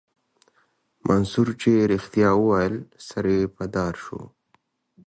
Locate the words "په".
3.55-3.63